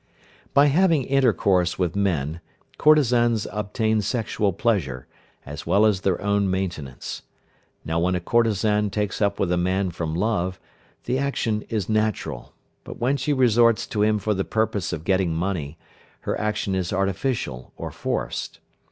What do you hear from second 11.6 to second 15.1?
is natural; but when she resorts to him for the purpose of